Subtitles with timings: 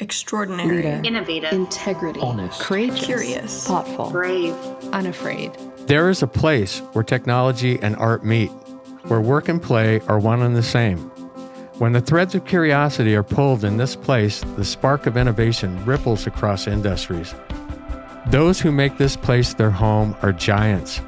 [0.00, 1.00] extraordinary, Leader.
[1.04, 4.54] innovative, integrity, honest, courageous, curious, thoughtful, brave,
[4.92, 5.52] unafraid.
[5.86, 8.50] There is a place where technology and art meet,
[9.08, 10.98] where work and play are one and the same.
[11.78, 16.26] When the threads of curiosity are pulled in this place, the spark of innovation ripples
[16.26, 17.34] across industries.
[18.28, 21.00] Those who make this place their home are giants,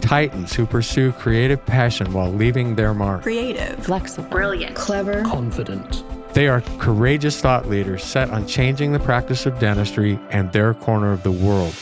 [0.00, 3.22] titans who pursue creative passion while leaving their mark.
[3.22, 6.02] creative, Flexible, brilliant, clever, confident,
[6.38, 11.10] They are courageous thought leaders set on changing the practice of dentistry and their corner
[11.10, 11.74] of the world.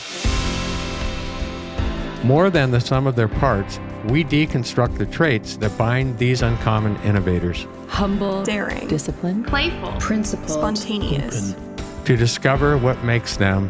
[2.25, 6.95] More than the sum of their parts, we deconstruct the traits that bind these uncommon
[7.03, 13.69] innovators humble, daring, disciplined, playful, principled, spontaneous, open, to discover what makes them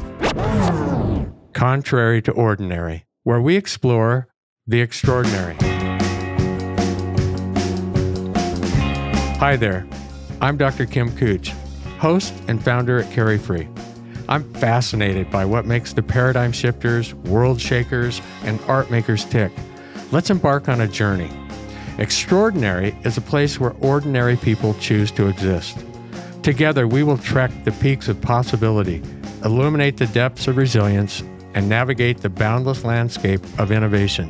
[1.52, 4.30] contrary to ordinary, where we explore
[4.66, 5.58] the extraordinary.
[9.40, 9.86] Hi there,
[10.40, 10.86] I'm Dr.
[10.86, 11.50] Kim Kutsch,
[11.98, 13.68] host and founder at CariFree.
[14.30, 19.52] I'm fascinated by what makes the paradigm shifters, world shakers, and art makers tick.
[20.12, 21.32] Let's embark on a journey.
[21.98, 25.84] Extraordinary is a place where ordinary people choose to exist.
[26.44, 29.02] Together, we will trek the peaks of possibility,
[29.44, 31.24] illuminate the depths of resilience,
[31.56, 34.30] and navigate the boundless landscape of innovation.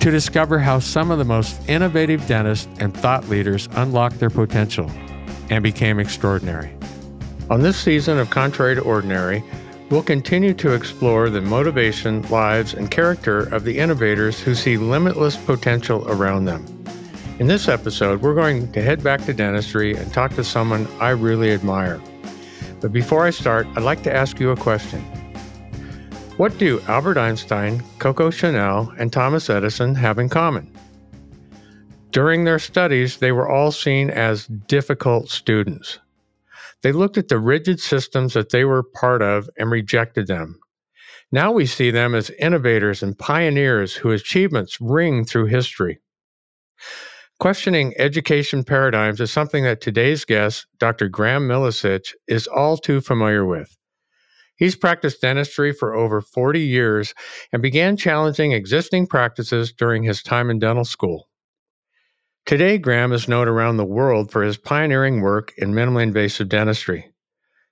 [0.00, 4.90] To discover how some of the most innovative dentists and thought leaders unlock their potential
[5.50, 6.74] and became extraordinary.
[7.50, 9.42] On this season of Contrary to Ordinary,
[9.90, 15.36] we'll continue to explore the motivation, lives, and character of the innovators who see limitless
[15.36, 16.64] potential around them.
[17.38, 21.10] In this episode, we're going to head back to dentistry and talk to someone I
[21.10, 22.00] really admire.
[22.80, 25.00] But before I start, I'd like to ask you a question.
[26.36, 30.72] What do Albert Einstein, Coco Chanel, and Thomas Edison have in common?
[32.12, 35.98] During their studies, they were all seen as difficult students.
[36.82, 40.60] They looked at the rigid systems that they were part of and rejected them.
[41.32, 46.00] Now we see them as innovators and pioneers whose achievements ring through history.
[47.40, 51.08] Questioning education paradigms is something that today's guest, Dr.
[51.08, 53.74] Graeme Milicich, is all too familiar with.
[54.56, 57.14] He's practiced dentistry for over 40 years
[57.54, 61.30] and began challenging existing practices during his time in dental school.
[62.44, 67.12] Today, Graeme is known around the world for his pioneering work in minimally invasive dentistry.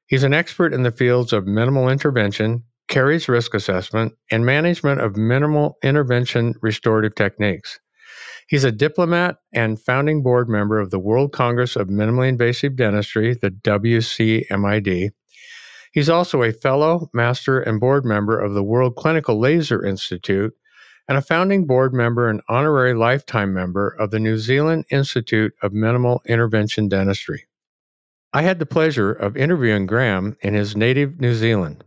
[0.07, 5.17] He's an expert in the fields of minimal intervention, caries risk assessment, and management of
[5.17, 7.81] minimal intervention restorative techniques.
[8.49, 13.35] He's a diplomat and founding board member of the World Congress of Minimally Invasive Dentistry,
[13.35, 15.11] the WCMID.
[15.93, 20.53] He's also a fellow, master, and board member of the World Clinical Laser Institute
[21.11, 25.73] and a founding board member and honorary lifetime member of the New Zealand Institute of
[25.73, 27.49] Minimal Intervention Dentistry.
[28.33, 31.83] I had the pleasure of interviewing Graeme in his native New Zealand,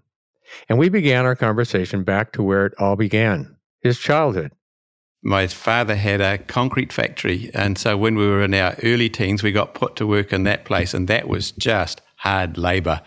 [0.67, 4.51] and we began our conversation back to where it all began his childhood.
[5.23, 7.49] My father had a concrete factory.
[7.53, 10.43] And so when we were in our early teens, we got put to work in
[10.43, 10.93] that place.
[10.93, 13.01] And that was just hard labor.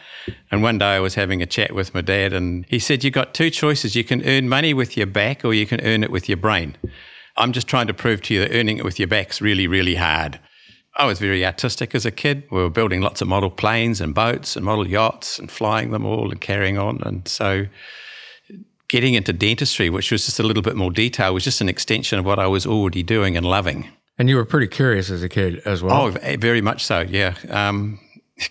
[0.51, 3.15] And one day I was having a chat with my dad, and he said, You've
[3.15, 3.97] got two choices.
[3.97, 6.77] You can earn money with your back, or you can earn it with your brain.
[7.39, 9.95] I'm just trying to prove to you that earning it with your back's really, really
[9.95, 10.39] hard.
[10.97, 12.45] I was very artistic as a kid.
[12.51, 16.05] We were building lots of model planes and boats and model yachts and flying them
[16.05, 17.01] all and carrying on.
[17.03, 17.67] And so
[18.89, 22.19] getting into dentistry, which was just a little bit more detail, was just an extension
[22.19, 23.89] of what I was already doing and loving.
[24.19, 26.07] And you were pretty curious as a kid as well.
[26.07, 27.35] Oh, very much so, yeah.
[27.51, 28.01] Um,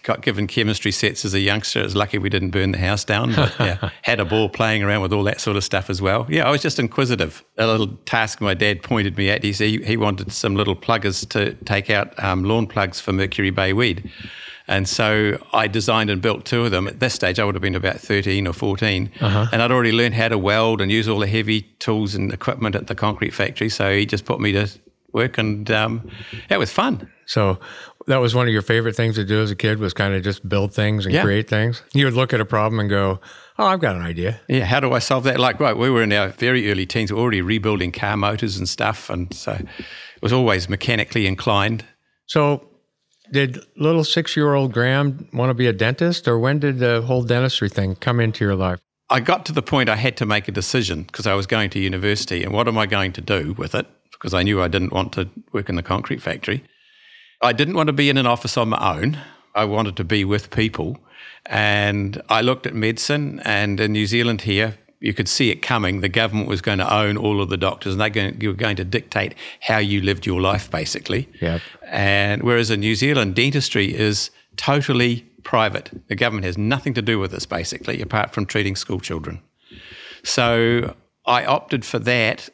[0.04, 1.82] got given chemistry sets as a youngster.
[1.82, 5.02] It's lucky we didn't burn the house down, but yeah, had a ball playing around
[5.02, 6.26] with all that sort of stuff as well.
[6.28, 7.44] Yeah, I was just inquisitive.
[7.58, 10.76] A little task my dad pointed me at, he said he, he wanted some little
[10.76, 14.12] pluggers to take out um, lawn plugs for Mercury Bay weed.
[14.68, 16.88] And so I designed and built two of them.
[16.88, 19.12] At this stage, I would have been about 13 or 14.
[19.22, 19.46] Uh-huh.
[19.52, 22.76] And I'd already learned how to weld and use all the heavy tools and equipment
[22.76, 23.70] at the concrete factory.
[23.70, 24.68] So he just put me to
[25.12, 26.10] work and um,
[26.50, 27.12] it was fun.
[27.28, 27.60] So
[28.08, 30.24] that was one of your favorite things to do as a kid was kind of
[30.24, 31.24] just build things and Yeah.
[31.24, 31.82] create things.
[31.94, 33.20] You would look at a problem and go,
[33.58, 35.40] "Oh, I've got an idea." Yeah, how do I solve that?
[35.40, 39.10] Like, right, we were in our very early teens, already rebuilding car motors and stuff.
[39.10, 41.84] And so it was always mechanically inclined.
[42.28, 42.68] So,
[43.32, 47.70] did little six-year-old Graeme want to be a dentist, or when did the whole dentistry
[47.70, 48.80] thing come into your life?
[49.10, 51.70] I got to the point I had to make a decision because I was going
[51.72, 53.86] to university and what am I going to do with it?
[54.12, 56.64] Because I knew I didn't want to work in the concrete factory.
[57.46, 59.20] I didn't want to be in an office on my own.
[59.54, 60.98] I wanted to be with people.
[61.46, 66.02] And I looked at medicine, and in New Zealand here, you could see it coming.
[66.02, 68.84] The government was going to own all of the doctors, and they were going to
[68.84, 71.30] dictate how you lived your life, basically.
[71.40, 71.62] Yep.
[71.86, 75.92] And whereas in New Zealand, dentistry is totally private.
[76.08, 79.40] The government has nothing to do with this, basically, apart from treating school children.
[80.24, 80.96] So
[81.28, 82.50] I opted for that,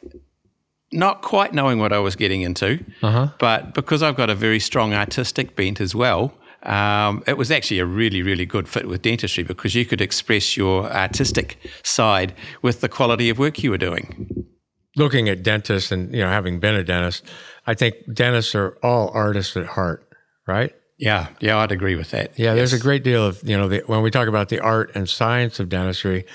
[0.92, 3.28] not quite knowing what I was getting into, uh-huh.
[3.38, 6.34] but because I've got a very strong artistic bent as well.
[6.64, 10.56] Um, it was actually a really, really good fit with dentistry because you could express
[10.56, 14.46] your artistic side with the quality of work you were doing.
[14.94, 17.24] Looking at dentists and you know having been a dentist,
[17.66, 20.06] I think dentists are all artists at heart,
[20.46, 20.72] right?
[20.98, 22.38] Yeah, yeah, I'd agree with that.
[22.38, 22.56] Yeah, yes.
[22.56, 25.08] there's a great deal of you know the, when we talk about the art and
[25.08, 26.26] science of dentistry,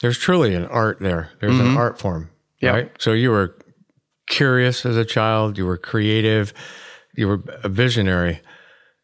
[0.00, 1.32] there's truly an art there.
[1.40, 1.72] There's mm-hmm.
[1.72, 2.30] an art form,
[2.60, 2.74] yep.
[2.74, 2.92] right?
[2.98, 3.56] So you were
[4.26, 6.52] curious as a child, you were creative,
[7.16, 8.40] you were a visionary,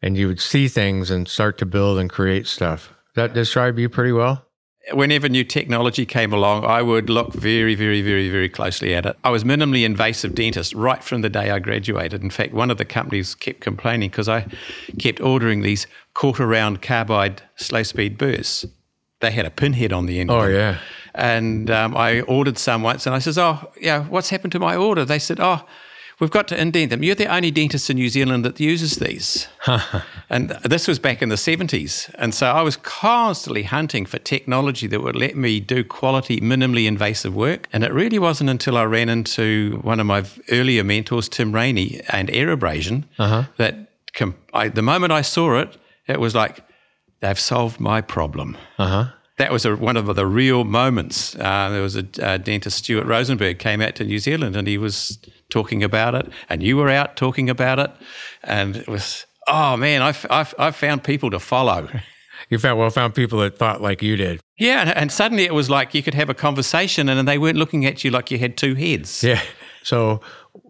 [0.01, 2.93] and you would see things and start to build and create stuff.
[3.15, 4.45] That describe you pretty well?
[4.93, 9.15] Whenever new technology came along, I would look very, very, very, very closely at it.
[9.23, 12.23] I was minimally invasive dentist right from the day I graduated.
[12.23, 14.47] In fact, one of the companies kept complaining because I
[14.97, 15.85] kept ordering these
[16.15, 18.65] quarter round carbide slow speed burrs.
[19.21, 20.29] They had a pinhead on the end.
[20.29, 20.77] Of Oh, yeah.
[21.13, 24.75] And um, I ordered some once and I says, Oh, yeah, what's happened to my
[24.75, 25.05] order?
[25.05, 25.65] They said, Oh,
[26.21, 27.01] We've got to indent them.
[27.01, 29.47] You're the only dentist in New Zealand that uses these.
[30.29, 32.13] and this was back in the 70s.
[32.13, 36.85] And so I was constantly hunting for technology that would let me do quality, minimally
[36.85, 37.67] invasive work.
[37.73, 42.01] And it really wasn't until I ran into one of my earlier mentors, Tim Rainey,
[42.09, 43.45] and air abrasion, uh-huh.
[43.57, 45.75] that com- I, the moment I saw it,
[46.05, 46.63] it was like,
[47.21, 48.57] they've solved my problem.
[48.77, 51.35] Uh-huh that was a, one of the real moments.
[51.35, 54.77] Uh, there was a, a, dentist, Stuart Rosenberg, came out to New Zealand and he
[54.77, 55.17] was
[55.49, 57.91] talking about it, and you were out talking about it,
[58.43, 61.89] and it was oh man, I've I've, I've found people to follow.
[62.49, 64.41] You found well found people that thought like you did.
[64.57, 67.57] Yeah, and, and suddenly it was like you could have a conversation, and they weren't
[67.57, 69.23] looking at you like you had two heads.
[69.23, 69.41] Yeah.
[69.83, 70.19] So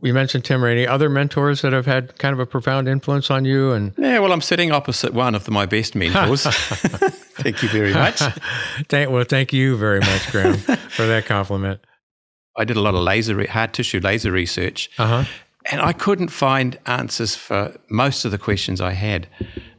[0.01, 0.87] we mentioned Tim Rainey.
[0.87, 4.31] Other mentors that have had kind of a profound influence on you, and yeah, well,
[4.31, 6.43] I'm sitting opposite one of the, my best mentors.
[7.41, 8.19] thank you very much.
[8.89, 11.79] thank, well, thank you very much, Graeme, for that compliment.
[12.57, 15.23] I did a lot of laser, hard tissue laser research, uh-huh.
[15.71, 19.27] and I couldn't find answers for most of the questions I had.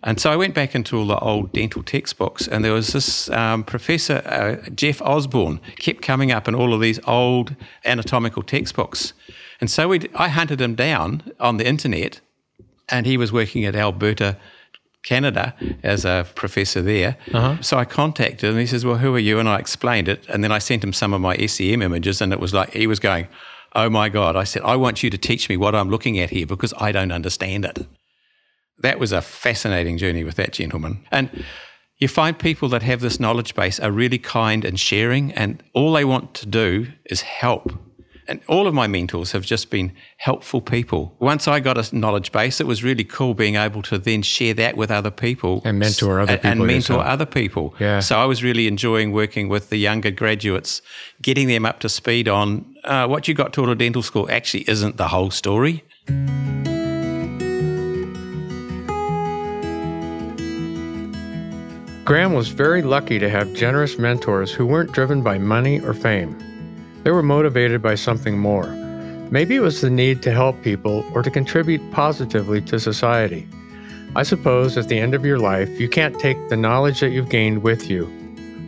[0.05, 3.31] And so I went back into all the old dental textbooks, and there was this
[3.31, 7.55] um, professor, uh, Jeff Osborne, kept coming up in all of these old
[7.85, 9.13] anatomical textbooks.
[9.63, 12.21] And so we, I hunted him down on the internet,
[12.89, 14.37] and he was working at Alberta
[15.05, 15.55] Canada
[15.85, 17.17] as a professor there.
[17.33, 17.63] Uh-huh.
[17.63, 18.59] So I contacted him.
[18.59, 19.39] He says, Well, who are you?
[19.39, 20.27] And I explained it.
[20.29, 22.89] And then I sent him some of my SEM images, and it was like he
[22.89, 23.29] was going,
[23.77, 24.35] Oh my God.
[24.35, 26.91] I said, I want you to teach me what I'm looking at here because I
[26.91, 27.87] don't understand it.
[28.79, 31.05] That was a fascinating journey with that gentleman.
[31.13, 31.45] And
[31.99, 35.93] you find people that have this knowledge base are really kind and sharing, and all
[35.93, 37.71] they want to do is help
[38.33, 41.15] and all of my mentors have just been helpful people.
[41.19, 44.55] Once I got a knowledge base, it was really cool being able to then share
[44.55, 46.51] that with other people and mentor other people.
[46.51, 47.07] And mentor yourself.
[47.07, 47.75] other people.
[47.79, 48.01] Yeah.
[48.01, 50.81] So I was really enjoying working with the younger graduates,
[51.21, 54.65] getting them up to speed on uh, what you got taught at dental school actually
[54.67, 55.85] isn't the whole story.
[62.07, 66.35] Graeme was very lucky to have generous mentors who weren't driven by money or fame.
[67.03, 68.67] They were motivated by something more.
[69.31, 73.49] Maybe it was the need to help people or to contribute positively to society.
[74.15, 77.31] I suppose at the end of your life, you can't take the knowledge that you've
[77.31, 78.13] gained with you.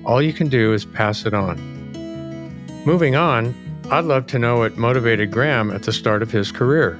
[0.06, 1.58] All you can do is pass it on.
[2.86, 3.54] Moving on,
[3.90, 6.98] I'd love to know what motivated Graeme at the start of his career.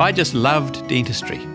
[0.00, 1.47] I just loved dentistry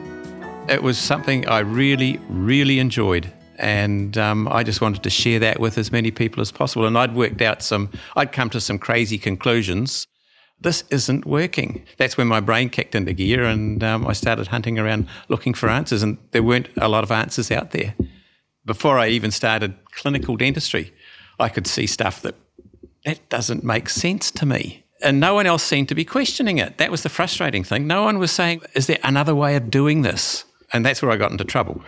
[0.74, 3.32] it was something I really, really enjoyed.
[3.60, 6.88] And um, I just wanted to share that with as many people as possible.
[6.88, 10.08] And I'd worked out some, I'd come to some crazy conclusions.
[10.60, 11.86] This isn't working.
[11.98, 15.70] That's when my brain kicked into gear and um, I started hunting around looking for
[15.70, 16.02] answers.
[16.02, 17.94] And there weren't a lot of answers out there.
[18.66, 20.92] Before I even started clinical dentistry,
[21.40, 22.36] I could see stuff that
[23.06, 26.78] that doesn't make sense to me and no one else seemed to be questioning it.
[26.78, 27.86] That was the frustrating thing.
[27.86, 30.46] No one was saying, Is there another way of doing this?
[30.74, 31.82] And that's where I got into trouble.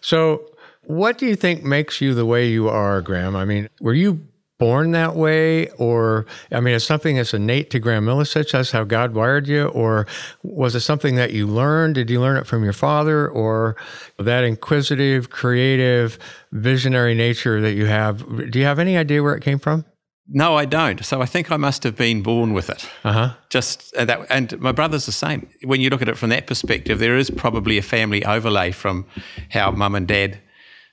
[0.00, 0.50] So,
[0.82, 3.34] what do you think makes you the way you are, Graeme?
[3.34, 4.26] I mean, were you
[4.58, 5.68] born that way?
[5.70, 9.68] Or i mean it's something that's innate to graeme milicich that's how god wired you?
[9.68, 10.06] Or
[10.42, 11.96] was it something that you learned?
[11.96, 13.28] Did you learn it from your father?
[13.28, 13.76] Or
[14.18, 16.18] that inquisitive creative
[16.52, 18.50] visionary nature that you have?
[18.50, 19.84] Do you have any idea where it came from
[20.28, 21.04] no, I don't.
[21.04, 22.88] So I think I must have been born with it.
[23.04, 23.34] Uh-huh.
[23.48, 25.48] Just uh, that, and my brother's the same.
[25.64, 29.06] When you look at it from that perspective, there is probably a family overlay from
[29.50, 30.40] how mum and dad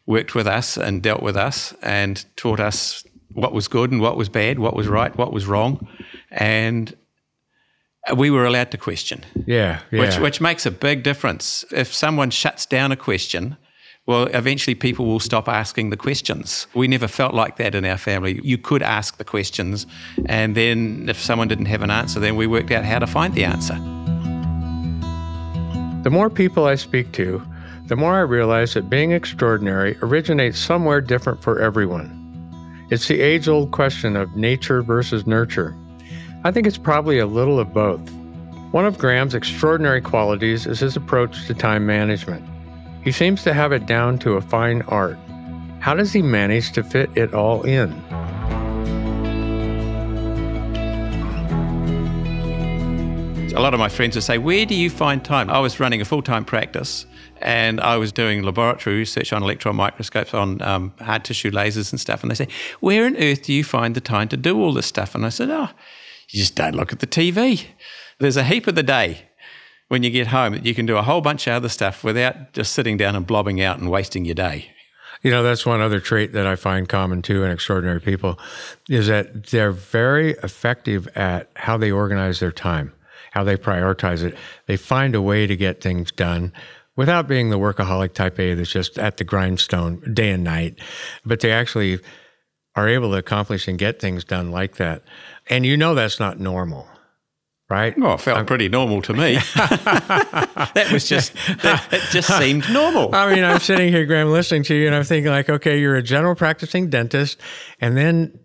[0.05, 4.17] worked with us and dealt with us and taught us what was good and what
[4.17, 5.87] was bad, what was right, what was wrong,
[6.29, 6.95] and
[8.15, 9.23] we were allowed to question.
[9.47, 9.99] Yeah, yeah.
[9.99, 11.65] Which, which makes a big difference.
[11.71, 13.57] If someone shuts down a question,
[14.05, 16.67] well, eventually people will stop asking the questions.
[16.73, 18.41] We never felt like that in our family.
[18.43, 19.87] You could ask the questions,
[20.25, 23.33] and then if someone didn't have an answer, then we worked out how to find
[23.33, 23.75] the answer.
[26.03, 27.41] The more people I speak to,
[27.85, 32.19] the more I realize that being extraordinary originates somewhere different for everyone.
[32.91, 35.75] It's the age old question of nature versus nurture.
[36.43, 38.01] I think it's probably a little of both.
[38.71, 42.43] One of Graeme's extraordinary qualities is his approach to time management.
[43.03, 45.17] He seems to have it down to a fine art.
[45.79, 47.91] How does he manage to fit it all in?
[53.53, 55.49] A lot of my friends would say, Where do you find time?
[55.49, 57.05] I was running a full time practice
[57.41, 61.99] and I was doing laboratory research on electron microscopes on um, hard tissue lasers and
[61.99, 62.21] stuff.
[62.21, 62.47] And they say,
[62.79, 65.13] Where on earth do you find the time to do all this stuff?
[65.13, 65.69] And I said, Oh,
[66.29, 67.65] you just don't look at the TV.
[68.19, 69.27] There's a heap of the day
[69.87, 72.53] when you get home that you can do a whole bunch of other stuff without
[72.53, 74.69] just sitting down and blobbing out and wasting your day.
[75.21, 78.37] You know, that's one other trait that I find common too in extraordinary people
[78.89, 82.93] is that they're very effective at how they organize their time,
[83.31, 84.35] how they prioritize it.
[84.65, 86.51] They find a way to get things done
[86.95, 90.79] without being the workaholic type A that's just at the grindstone day and night,
[91.25, 91.99] but they actually
[92.75, 95.03] are able to accomplish and get things done like that.
[95.49, 96.87] And you know that's not normal
[97.73, 97.97] right?
[97.97, 99.33] Well, it felt I'm, pretty normal to me.
[99.55, 103.13] that was just that, it just seemed normal.
[103.15, 105.95] I mean, I'm sitting here, Graeme, listening to you, and I'm thinking like, okay, you're
[105.95, 107.41] a general practicing dentist,
[107.81, 108.39] and then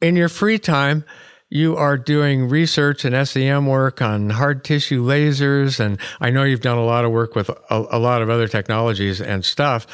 [0.00, 1.04] in your free time,
[1.50, 6.62] you are doing research and SEM work on hard tissue lasers, and I know you've
[6.62, 9.86] done a lot of work with a, a lot of other technologies and stuff.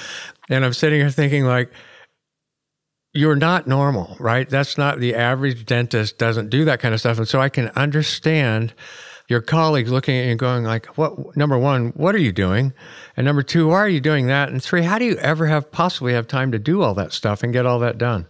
[0.49, 1.71] And I'm sitting here thinking like
[3.13, 4.49] you're not normal, right?
[4.49, 7.19] That's not the average dentist doesn't do that kind of stuff.
[7.19, 8.73] And so I can understand
[9.29, 12.73] your colleagues looking at you and going like, what, number one, what are you doing?
[13.17, 14.49] And number two, why are you doing that?
[14.49, 17.43] And three, how do you ever have possibly have time to do all that stuff
[17.43, 18.27] and get all that done?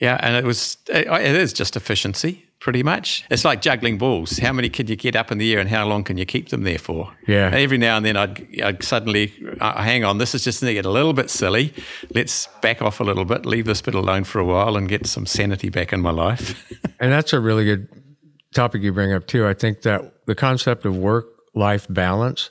[0.00, 0.18] Yeah.
[0.20, 3.24] And it was, it is just efficiency pretty much.
[3.30, 4.38] It's like juggling balls.
[4.38, 6.48] How many can you get up in the air and how long can you keep
[6.48, 7.12] them there for?
[7.26, 7.50] Yeah.
[7.52, 10.74] Every now and then I'd, I'd suddenly, uh, hang on, this is just going to
[10.74, 11.72] get a little bit silly.
[12.14, 15.06] Let's back off a little bit, leave this bit alone for a while and get
[15.06, 16.70] some sanity back in my life.
[17.00, 17.88] and that's a really good
[18.54, 19.46] topic you bring up too.
[19.46, 22.50] I think that the concept of work life balance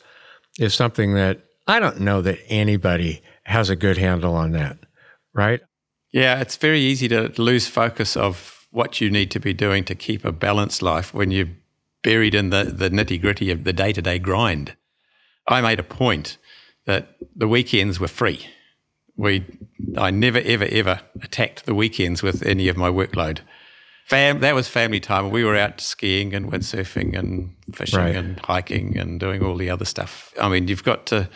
[0.59, 4.77] is something that I don't know that anybody has a good handle on that,
[5.33, 5.61] right?
[6.11, 9.95] Yeah, it's very easy to lose focus of what you need to be doing to
[9.95, 11.49] keep a balanced life when you're
[12.03, 14.75] buried in the, the nitty gritty of the day to day grind.
[15.47, 16.37] I made a point
[16.85, 18.45] that the weekends were free.
[19.15, 19.43] We,
[19.97, 23.39] I never, ever, ever attacked the weekends with any of my workload.
[24.07, 25.31] Fam, that was family time.
[25.31, 28.15] We were out skiing and windsurfing and fishing right.
[28.15, 30.33] and hiking and doing all the other stuff.
[30.41, 31.29] I mean, you've got to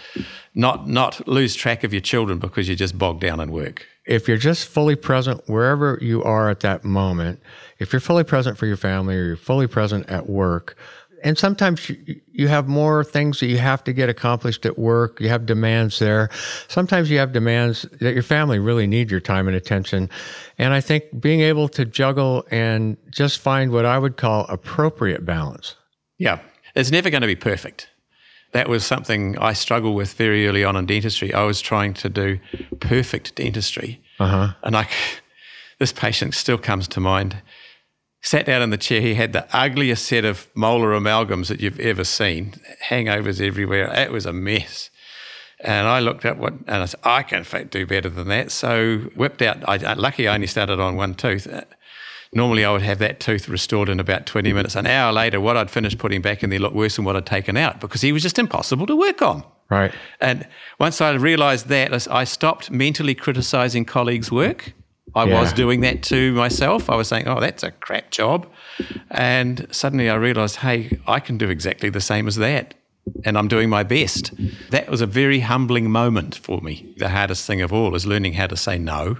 [0.56, 4.28] not not lose track of your children because you're just bogged down in work if
[4.28, 7.40] you're just fully present wherever you are at that moment,
[7.80, 10.76] if you're fully present for your family or you're fully present at work,
[11.24, 15.20] and sometimes you, you have more things that you have to get accomplished at work.
[15.20, 16.30] You have demands there.
[16.68, 20.10] Sometimes you have demands that your family really need your time and attention.
[20.58, 25.26] And I think being able to juggle and just find what I would call appropriate
[25.26, 25.76] balance.
[26.18, 26.40] Yeah,
[26.76, 27.88] it's never going to be perfect
[28.52, 31.34] that was something I struggled with very early on in dentistry.
[31.34, 32.40] I was trying to do
[32.80, 34.02] perfect dentistry.
[34.20, 34.54] Uh-huh.
[34.64, 34.88] And I,
[35.80, 37.38] this patient still comes to mind.
[38.22, 39.02] Sat down in the chair.
[39.02, 42.54] He had the ugliest set of molar amalgams that you've ever seen,
[42.90, 43.92] hangovers everywhere.
[43.94, 44.90] It was a mess.
[45.64, 48.52] And I looked at what, and I said, I can do better than that.
[48.52, 49.68] So whipped out.
[49.68, 51.62] I, uh, lucky I only started on one tooth uh,
[52.34, 54.76] normally I would have that tooth restored in about 20 minutes.
[54.76, 57.26] An hour later, what I'd finished putting back in there looked worse than what I'd
[57.26, 59.44] taken out because he was just impossible to work on.
[59.70, 59.94] Right.
[60.20, 60.48] And
[60.80, 64.74] once I realized that, I stopped mentally criticizing colleagues' work.
[65.16, 65.40] I yeah.
[65.40, 66.90] was doing that to myself.
[66.90, 68.48] I was saying, oh, that's a crap job.
[69.10, 72.74] And suddenly I realized, hey, I can do exactly the same as that.
[73.26, 74.32] And I'm doing my best.
[74.70, 76.94] That was a very humbling moment for me.
[76.98, 79.18] The hardest thing of all is learning how to say no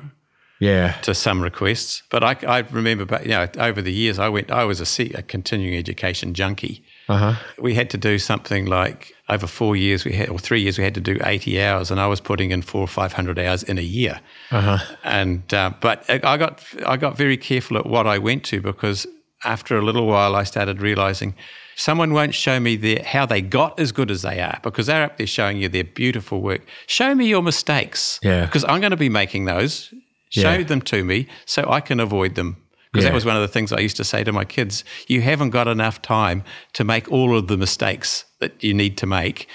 [0.62, 0.94] yeah.
[1.02, 2.04] to some requests.
[2.10, 4.52] But I, I remember, but you know, over the years, I went.
[4.52, 6.86] I was a, a continuing education junkie.
[7.12, 7.36] Uh-huh.
[7.60, 10.84] We had to do something like over four years, we had or three years, we
[10.84, 13.64] had to do eighty hours, and I was putting in four or five hundred hours
[13.64, 14.20] in a year.
[14.52, 14.78] Uh-huh.
[15.04, 19.08] And uh, but I got I got very careful at what I went to because
[19.44, 21.36] after a little while, I started realizing
[21.76, 25.04] someone won't show me their, how they got as good as they are because they're
[25.04, 26.62] up there showing you their beautiful work.
[26.86, 28.20] Show me your mistakes.
[28.22, 28.46] Yeah.
[28.46, 29.92] Because I'm going to be making those
[30.32, 30.64] Show yeah.
[30.64, 32.56] them to me so I can avoid them
[32.92, 33.10] Because Yeah.
[33.12, 35.52] that was one of the things I used to say to my kids you haven't
[35.52, 36.44] got enough time
[36.74, 39.48] to make all of the mistakes that you need to make.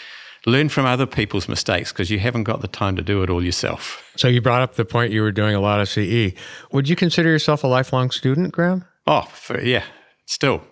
[0.46, 3.42] Learn from other people's mistakes because you haven't got the time to do it all
[3.44, 4.04] yourself.
[4.16, 6.34] So you brought up the point you were doing a lot of CE.
[6.70, 8.84] Would you consider yourself a lifelong student, Graeme?
[9.08, 9.82] Oh, for, yeah,
[10.26, 10.62] still.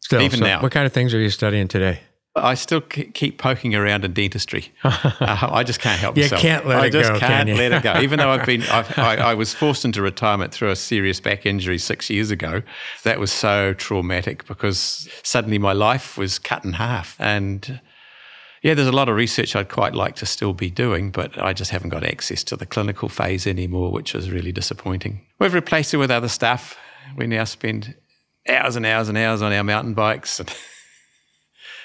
[0.00, 0.60] Still, Even so now.
[0.62, 2.00] What kind of things are you studying today?
[2.36, 4.72] I still keep poking around in dentistry.
[4.84, 6.40] Uh, I just can't help You myself.
[6.40, 7.54] can't let I it just go, can can't you?
[7.56, 8.00] let it go.
[8.00, 11.44] Even though I've been, I've, I, I was forced into retirement through a serious back
[11.44, 12.62] injury six years ago.
[13.04, 17.16] That was so traumatic because suddenly my life was cut in half.
[17.20, 17.80] And
[18.62, 21.52] yeah, there's a lot of research I'd quite like to still be doing, but I
[21.52, 25.26] just haven't got access to the clinical phase anymore, which is really disappointing.
[25.38, 26.78] We've replaced it with other stuff.
[27.16, 27.94] We now spend
[28.48, 30.40] hours and hours and hours on our mountain bikes.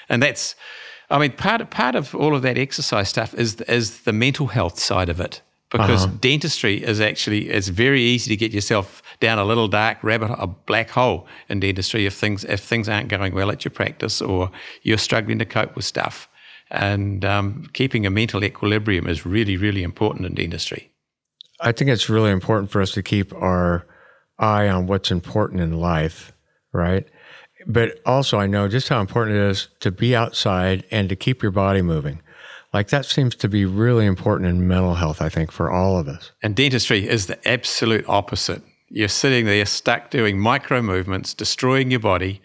[0.08, 0.54] And, that's,
[1.10, 4.48] I mean, part of, part of all of that exercise stuff is, is the mental
[4.48, 5.42] health side of it.
[5.68, 10.30] Because dentistry is actually, it's very easy to get yourself down a little dark rabbit,
[10.38, 14.22] a black hole in dentistry if things, if things aren't going well at your practice
[14.22, 14.50] or
[14.82, 16.28] you're struggling to cope with stuff.
[16.70, 20.92] And um, keeping a mental equilibrium is really, really important in dentistry.
[21.60, 23.86] I think it's really important for us to keep our
[24.38, 26.32] eye on what's important in life,
[26.72, 27.06] right?
[27.66, 31.42] But also, I know just how important it is to be outside and to keep
[31.42, 32.20] your body moving.
[32.72, 36.08] Like that seems to be really important in mental health, I think, for all of
[36.08, 36.32] us.
[36.42, 38.62] And dentistry is the absolute opposite.
[38.88, 42.40] You're sitting there stuck doing micro movements, destroying your body.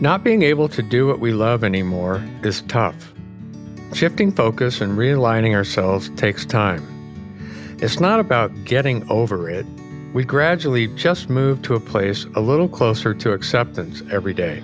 [0.00, 3.12] Not being able to do what we love anymore is tough.
[3.92, 6.86] Shifting focus and realigning ourselves takes time.
[7.80, 9.66] It's not about getting over it.
[10.12, 14.62] We gradually just move to a place a little closer to acceptance every day.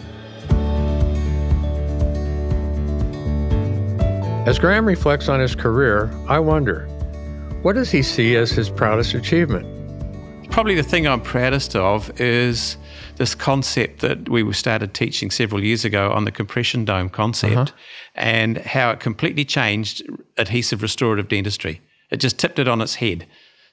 [4.47, 6.87] As Graeme reflects on his career, I wonder
[7.62, 9.67] what does he see as his proudest achievement?
[10.50, 12.76] Probably the thing I'm proudest of is
[13.17, 17.73] this concept that we started teaching several years ago on the compression dome concept uh-huh.
[18.15, 20.02] and how it completely changed
[20.37, 21.80] adhesive restorative dentistry.
[22.11, 23.26] It just tipped it on its head.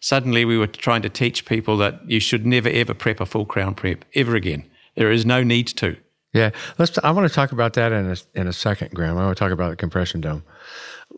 [0.05, 3.43] Suddenly, we were trying to teach people that you should never ever prep a full
[3.43, 4.69] crown prep ever again.
[4.93, 5.97] There is no need to.
[6.31, 6.99] Yeah, let's.
[7.03, 9.17] I want to talk about that in a in a second, Graeme.
[9.17, 10.43] I want to talk about the compression dome.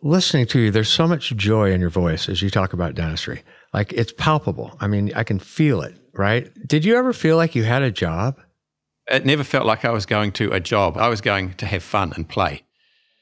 [0.03, 3.43] Listening to you, there's so much joy in your voice as you talk about dentistry.
[3.73, 4.77] Like it's palpable.
[4.79, 5.97] I mean, I can feel it.
[6.13, 6.49] Right?
[6.65, 8.39] Did you ever feel like you had a job?
[9.11, 10.95] It never felt like I was going to a job.
[10.95, 12.63] I was going to have fun and play.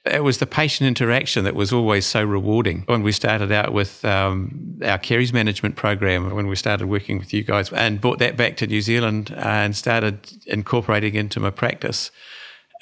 [0.05, 2.83] It was the patient interaction that was always so rewarding.
[2.85, 7.33] When we started out with um, our caries management program, when we started working with
[7.33, 12.11] you guys, and brought that back to New Zealand and started incorporating into my practice.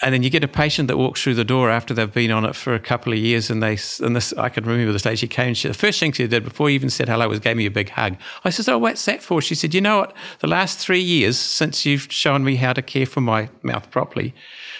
[0.01, 2.43] And then you get a patient that walks through the door after they've been on
[2.45, 5.19] it for a couple of years, and they and this I can remember the stage
[5.19, 5.53] she came.
[5.53, 7.71] She, the first thing she did before you even said hello was gave me a
[7.71, 8.17] big hug.
[8.43, 10.13] I said, "Oh, what's that for?" She said, "You know what?
[10.39, 14.33] The last three years since you've shown me how to care for my mouth properly."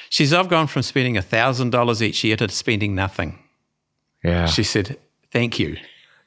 [0.10, 3.40] She says, I've gone from spending $1,000 each year to spending nothing.
[4.24, 4.46] Yeah.
[4.46, 5.00] She said,
[5.32, 5.78] Thank you.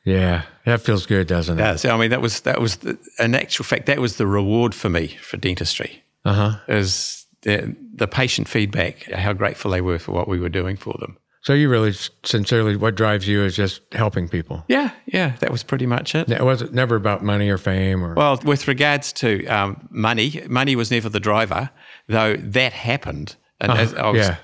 [0.05, 0.43] yeah.
[0.65, 1.63] That feels good, doesn't it?
[1.63, 4.27] Yeah, so, I mean, that was, that was the, in actual fact, that was the
[4.27, 6.59] reward for me for dentistry, Uh huh.
[6.67, 10.95] is the, the patient feedback, how grateful they were for what we were doing for
[10.99, 11.17] them.
[11.43, 11.93] So you really
[12.25, 14.65] sincerely, what drives you is just helping people.
[14.67, 16.29] Yeah, yeah, that was pretty much it.
[16.29, 18.15] It wasn't never about money or fame or.
[18.15, 21.71] Well, with regards to um, money, money was never the driver,
[22.09, 23.37] though that happened.
[23.61, 24.37] And as I was yeah.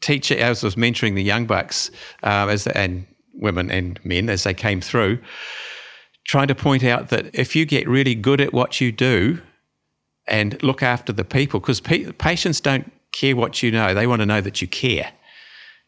[0.00, 1.90] teaching, as I was mentoring the young bucks
[2.22, 5.18] um, as and women and men as they came through,
[6.24, 9.40] trying to point out that if you get really good at what you do
[10.26, 14.20] and look after the people, because pa- patients don't care what you know; they want
[14.20, 15.12] to know that you care.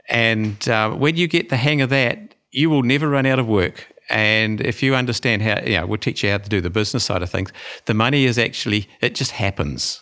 [0.08, 3.48] And uh, when you get the hang of that, you will never run out of
[3.48, 3.92] work.
[4.08, 7.04] And if you understand how, you know, we'll teach you how to do the business
[7.04, 7.52] side of things.
[7.86, 10.00] The money is actually, it just happens.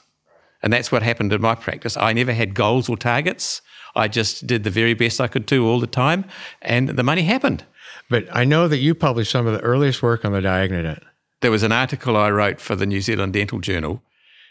[0.63, 1.97] And that's what happened in my practice.
[1.97, 3.63] I never had goals or targets.
[3.97, 6.27] I just did the very best I could do all the time.
[6.61, 7.65] And the money happened.
[8.11, 11.03] but I know that you published some of the earliest work on the Diagnodent.
[11.41, 14.03] There was an article I wrote for the New Zealand Dental Journal.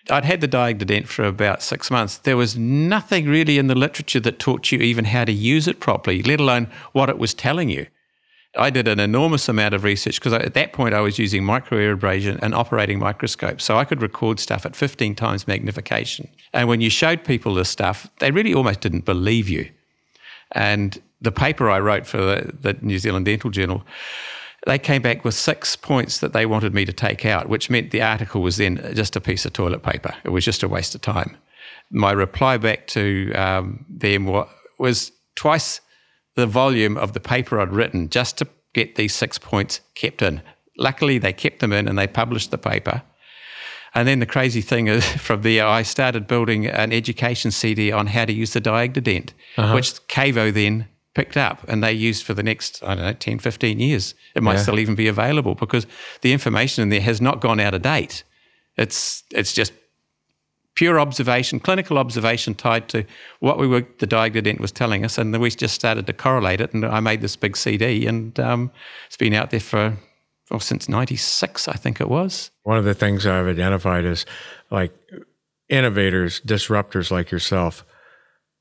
[0.09, 2.17] I'd had the Diagnodent for about six months.
[2.17, 5.79] There was nothing really in the literature that taught you even how to use it
[5.79, 7.87] properly, let alone what it was telling you.
[8.55, 12.39] I did an enormous amount of research because at that point I was using microabrasion
[12.41, 16.29] and operating microscopes, so I could record stuff at 15 times magnification.
[16.53, 19.69] And when you showed people this stuff, they really almost didn't believe you.
[20.51, 23.83] And the paper I wrote for the, the New Zealand Dental Journal,
[24.65, 27.91] they came back with six points that they wanted me to take out, which meant
[27.91, 30.15] the article was then just a piece of toilet paper.
[30.23, 31.37] It was just a waste of time.
[31.91, 34.25] My reply back to um, them
[34.79, 35.81] was twice
[36.35, 40.41] the volume of the paper I'd written just to get these six points kept in.
[40.77, 43.03] luckily, they kept them in and they published the paper.
[43.93, 48.07] And then the crazy thing is, from there, I started building an education CD on
[48.07, 49.73] how to use the Diagnodent, uh-huh.
[49.75, 53.39] which KaVo then picked up and they used for the next, I don't know, 10,
[53.39, 54.15] 15 years.
[54.35, 54.61] It might yeah.
[54.61, 55.85] still even be available because
[56.21, 58.23] the information in there has not gone out of date.
[58.77, 59.73] It's, it's just
[60.75, 63.05] pure observation, clinical observation tied to
[63.39, 65.17] what we were, the Diagnodent was telling us.
[65.19, 66.73] And then we just started to correlate it.
[66.73, 68.71] And I made this big CD and um,
[69.05, 69.97] it's been out there for,
[70.49, 72.49] well, since 96, I think it was.
[72.63, 74.25] One of the things I've identified is
[74.71, 74.93] like
[75.69, 77.85] innovators, disruptors like yourself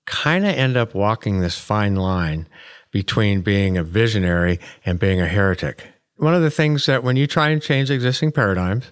[0.07, 2.47] kind of end up walking this fine line
[2.91, 5.87] between being a visionary and being a heretic.
[6.17, 8.91] One of the things that when you try and change existing paradigms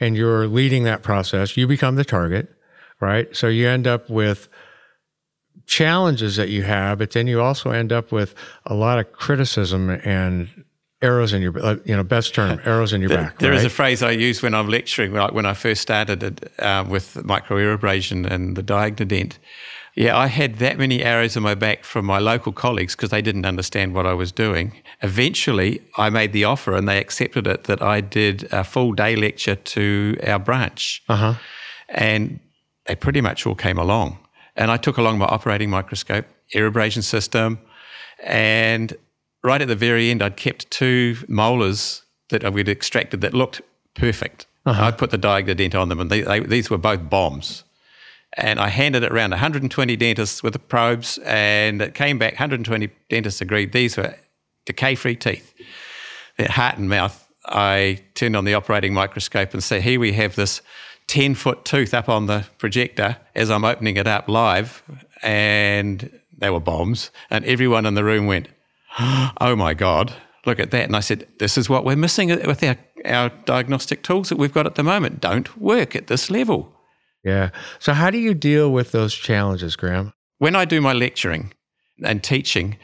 [0.00, 2.48] and you're leading that process, you become the target,
[3.00, 3.34] right?
[3.36, 4.48] So you end up with
[5.66, 8.34] challenges that you have, but then you also end up with
[8.66, 10.48] a lot of criticism and
[11.02, 11.52] arrows in your
[11.84, 13.58] you know best term arrows in your back There right?
[13.58, 17.14] is a phrase i use when i'm lecturing like when i first started uh, with
[17.14, 19.38] microabrasion and the Diagnodent
[19.94, 23.20] yeah, I had that many arrows in my back from my local colleagues because they
[23.20, 24.72] didn't understand what I was doing.
[25.02, 29.16] Eventually, I made the offer and they accepted it that I did a full day
[29.16, 31.02] lecture to our branch.
[31.08, 31.34] Uh-huh.
[31.90, 32.40] And
[32.86, 34.18] they pretty much all came along.
[34.56, 36.24] And I took along my operating microscope,
[36.54, 37.58] air abrasion system,
[38.22, 38.94] and
[39.42, 43.60] right at the very end, I'd kept two molars that I'd extracted that looked
[43.94, 44.46] perfect.
[44.64, 44.84] Uh-huh.
[44.84, 47.64] I'd put the Diagnodent on them, and they, they, these were both bombs
[48.34, 52.90] and I handed it around 120 dentists with the probes, and it came back 120
[53.10, 54.14] dentists agreed these were
[54.64, 55.54] decay free teeth.
[56.38, 60.36] Their heart and mouth, I turned on the operating microscope and said, Here we have
[60.36, 60.62] this
[61.08, 64.82] 10 foot tooth up on the projector as I'm opening it up live,
[65.22, 67.10] and they were bombs.
[67.30, 68.48] And everyone in the room went,
[68.98, 70.14] Oh my God,
[70.46, 70.84] look at that.
[70.84, 74.54] And I said, This is what we're missing with our, our diagnostic tools that we've
[74.54, 75.20] got at the moment.
[75.20, 76.71] Don't work at this level.
[77.24, 77.50] Yeah.
[77.78, 80.12] So, how do you deal with those challenges, Graham?
[80.38, 81.52] When I do my lecturing
[82.04, 82.76] and teaching,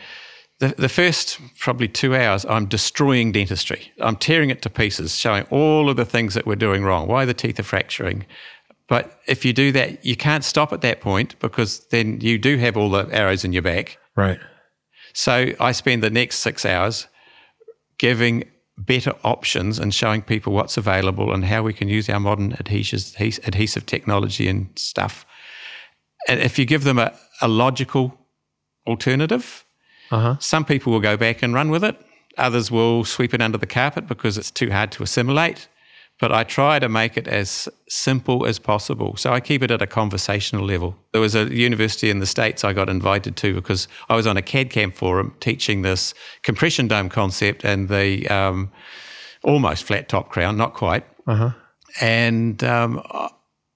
[0.61, 3.93] the, the first probably two hours, I'm destroying dentistry.
[4.01, 7.25] I'm tearing it to pieces, showing all of the things that we're doing wrong, why
[7.25, 8.27] the teeth are fracturing.
[8.89, 12.57] But if you do that, you can't stop at that point because then you do
[12.57, 13.99] have all the arrows in your back.
[14.17, 14.41] Right.
[15.13, 17.07] So I spend the next six hours
[17.99, 18.45] giving
[18.79, 23.15] better options and showing people what's available and how we can use our modern adhesive,
[23.21, 25.27] adhesive technology and stuff.
[26.29, 28.19] And if you give them a, a logical
[28.87, 29.65] alternative,
[30.11, 30.37] uh-huh.
[30.39, 31.97] some people will go back and run with it.
[32.37, 35.69] Others will sweep it under the carpet because it's too hard to assimilate
[36.21, 39.17] but I try to make it as simple as possible.
[39.17, 40.97] So I keep it at a conversational level.
[41.13, 44.37] There was a university in the States I got invited to because I was on
[44.37, 48.71] a CAD CAM forum teaching this compression dome concept and the um,
[49.43, 51.05] almost flat top crown, not quite.
[51.27, 51.51] Uh-huh.
[52.01, 53.03] And um,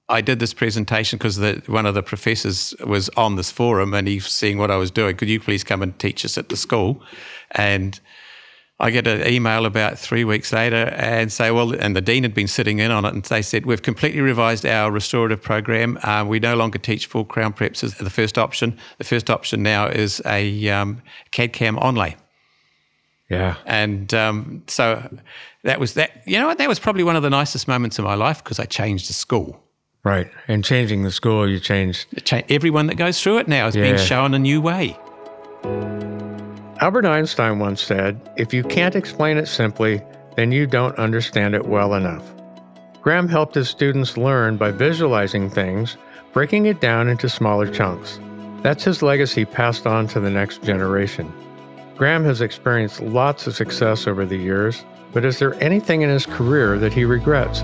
[0.09, 4.27] I did this presentation because one of the professors was on this forum and he's
[4.27, 5.17] seeing what I was doing.
[5.17, 7.03] Could you please come and teach us at the school?
[7.53, 7.99] And
[8.81, 12.35] I get an email about three weeks later and say, well, and the dean had
[12.35, 15.99] been sitting in on it, and they said, we've completely revised our restorative program.
[16.03, 18.77] Uh, we no longer teach full crown preps as the first option.
[18.99, 22.17] The first option now is a um, CAD CAM onlay.
[23.31, 23.57] Yeah.
[23.67, 25.17] And um, so
[25.63, 26.23] that was that.
[26.27, 26.59] You know what?
[26.59, 29.15] That was probably one of the nicest moments of my life because I changed the
[29.15, 29.63] school.
[30.05, 30.31] Right.
[30.49, 32.07] And changing the school, you changed.
[32.51, 33.85] Everyone that goes through it now is yeah.
[33.85, 34.99] being shown a new way.
[36.83, 40.03] Albert Einstein once said, If you can't explain it simply,
[40.35, 42.35] then you don't understand it well enough.
[43.01, 45.97] Graeme helped his students learn by visualizing things,
[46.33, 48.19] breaking it down into smaller chunks.
[48.63, 51.33] That's his legacy passed on to the next generation.
[51.97, 56.27] Graeme has experienced lots of success over the years, but is there anything in his
[56.27, 57.63] career that he regrets?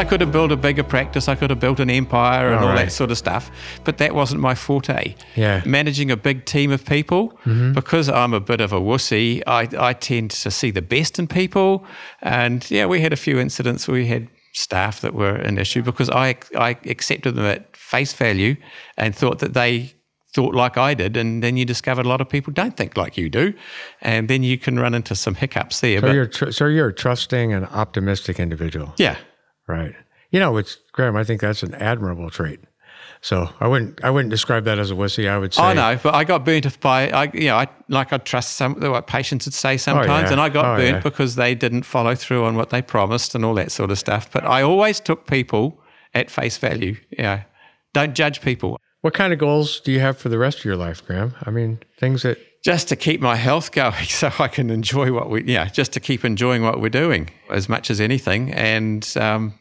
[0.00, 1.28] I could have built a bigger practice.
[1.28, 2.86] I could have built an empire and all, all right.
[2.86, 3.50] that sort of stuff.
[3.84, 5.14] But that wasn't my forte.
[5.36, 5.62] Yeah.
[5.66, 7.74] Managing a big team of people, mm-hmm.
[7.74, 11.26] because I'm a bit of a wussy, I, I tend to see the best in
[11.26, 11.84] people.
[12.22, 15.82] And yeah, we had a few incidents where we had staff that were an issue
[15.82, 18.56] because I, I accepted them at face value
[18.96, 19.92] and thought that they
[20.32, 23.16] thought like I did, and then you discovered a lot of people don't think like
[23.16, 23.52] you do,
[24.00, 25.98] and then you can run into some hiccups there.
[25.98, 28.94] So, but, you're, tr- so you're a trusting and optimistic individual.
[28.96, 29.16] Yeah,
[29.70, 29.94] Right.
[30.30, 31.16] You know, it's Graeme.
[31.16, 32.60] I think that's an admirable trait.
[33.22, 35.28] So I wouldn't I wouldn't describe that as a wussy.
[35.28, 35.62] I would say.
[35.62, 38.80] I know, but I got burnt by I you know I like I trust some
[38.80, 40.32] what patients would say sometimes, oh, yeah.
[40.32, 41.00] and I got oh, burnt yeah.
[41.00, 44.30] because they didn't follow through on what they promised and all that sort of stuff.
[44.32, 45.82] But I always took people
[46.14, 46.96] at face value.
[47.10, 47.42] Yeah,
[47.92, 48.78] don't judge people.
[49.02, 51.34] What kind of goals do you have for the rest of your life, Graham?
[51.42, 55.28] I mean, things that just to keep my health going so I can enjoy what
[55.30, 58.52] we, yeah, just to keep enjoying what we're doing as much as anything.
[58.52, 59.54] And um,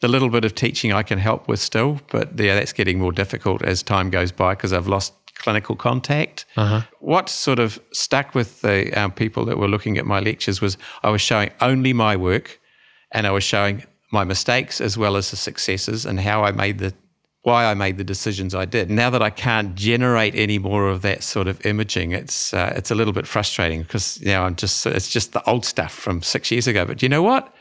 [0.00, 3.12] the little bit of teaching I can help with still, but yeah, that's getting more
[3.12, 6.44] difficult as time goes by because I've lost clinical contact.
[6.56, 6.82] Uh-huh.
[7.00, 10.76] What sort of stuck with the um, people that were looking at my lectures was
[11.02, 12.60] I was showing only my work
[13.12, 16.78] and I was showing my mistakes as well as the successes and how I made
[16.78, 16.94] the
[17.42, 18.90] why I made the decisions I did.
[18.90, 22.90] Now that I can't generate any more of that sort of imaging, it's uh, it's
[22.90, 26.22] a little bit frustrating because you know I'm just it's just the old stuff from
[26.22, 26.84] six years ago.
[26.84, 27.54] But you know what?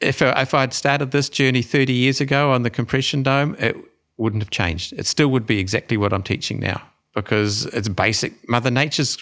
[0.00, 3.76] If uh, if I'd started this journey 30 years ago on the compression dome, it
[4.16, 4.92] wouldn't have changed.
[4.94, 6.82] It still would be exactly what I'm teaching now
[7.14, 8.48] because it's basic.
[8.48, 9.18] Mother Nature's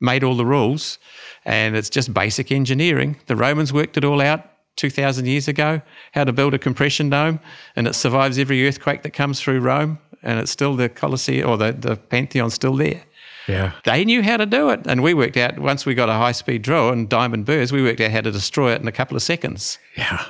[0.00, 0.98] made all the rules,
[1.44, 3.16] and it's just basic engineering.
[3.26, 4.44] The Romans worked it all out
[4.76, 5.80] 2,000 years ago,
[6.12, 7.40] how to build a compression dome,
[7.76, 11.56] and it survives every earthquake that comes through Rome, and it's still the Colosseum or
[11.56, 13.02] the, the Pantheon's still there.
[13.48, 13.72] Yeah.
[13.84, 14.86] They knew how to do it.
[14.86, 17.82] And we worked out, once we got a high speed drill and diamond burrs, we
[17.82, 19.78] worked out how to destroy it in a couple of seconds.
[19.96, 20.24] Yeah.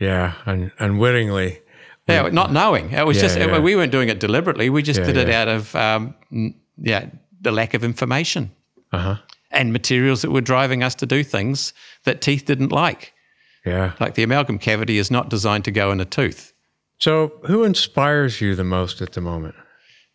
[0.00, 0.34] Yeah.
[0.46, 1.60] And unwittingly.
[2.06, 2.90] Yeah, not knowing.
[2.90, 3.58] It was yeah, just, yeah.
[3.58, 4.68] we weren't doing it deliberately.
[4.68, 6.14] We just yeah, did it out of, um,
[6.76, 7.06] yeah,
[7.40, 8.50] the lack of information
[8.92, 9.16] uh-huh.
[9.50, 11.72] and materials that were driving us to do things
[12.04, 13.14] that teeth didn't like.
[13.64, 13.92] Yeah.
[14.00, 16.52] Like the amalgam cavity is not designed to go in a tooth.
[16.98, 19.54] So, who inspires you the most at the moment?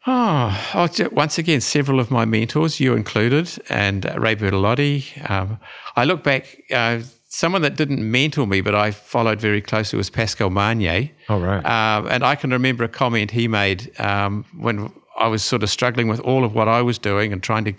[0.08, 5.30] Oh, once again, several of my mentors, you included, and Ray Bertolotti.
[5.30, 5.60] Um,
[5.96, 10.10] I look back, uh, someone that didn't mentor me, but I followed very closely was
[10.10, 11.12] Pascal Magne.
[11.28, 11.64] Oh, right.
[11.66, 15.70] Um, and I can remember a comment he made um, when I was sort of
[15.70, 17.74] struggling with all of what I was doing and trying to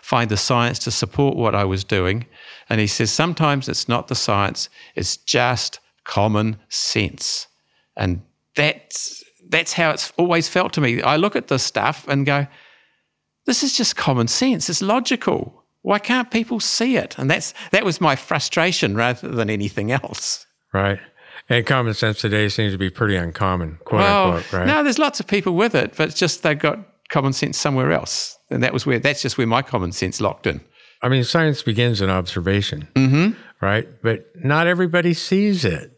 [0.00, 2.26] find the science to support what I was doing.
[2.70, 7.48] And he says, sometimes it's not the science, it's just common sense.
[7.96, 8.22] And
[8.54, 11.02] that's, that's how it's always felt to me.
[11.02, 12.46] I look at this stuff and go,
[13.46, 14.68] this is just common sense.
[14.68, 15.64] It's logical.
[15.82, 17.16] Why can't people see it?
[17.16, 20.46] And that's that was my frustration rather than anything else.
[20.72, 20.98] Right.
[21.48, 24.66] And common sense today seems to be pretty uncommon, quote well, unquote, right?
[24.66, 27.92] No, there's lots of people with it, but it's just they've got common sense somewhere
[27.92, 28.36] else.
[28.50, 30.60] And that was where that's just where my common sense locked in.
[31.02, 33.38] I mean, science begins in observation, mm-hmm.
[33.64, 33.86] right?
[34.02, 35.95] But not everybody sees it.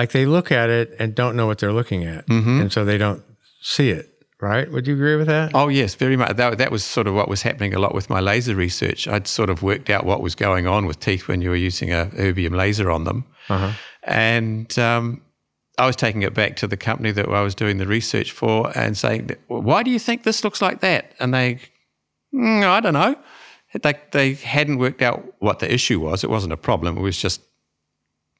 [0.00, 2.26] Like they look at it and don't know what they're looking at.
[2.26, 2.62] Mm-hmm.
[2.62, 3.22] And so they don't
[3.60, 4.70] see it, right?
[4.72, 5.50] Would you agree with that?
[5.54, 6.36] Oh, yes, very much.
[6.36, 9.06] That, that was sort of what was happening a lot with my laser research.
[9.06, 11.92] I'd sort of worked out what was going on with teeth when you were using
[11.92, 13.26] a erbium laser on them.
[13.50, 13.72] Uh-huh.
[14.04, 15.20] And um,
[15.76, 18.72] I was taking it back to the company that I was doing the research for
[18.74, 21.12] and saying, why do you think this looks like that?
[21.20, 21.58] And they,
[22.32, 23.16] mm, I don't know
[23.78, 26.24] they, they hadn't worked out what the issue was.
[26.24, 27.40] It wasn't a problem, it was just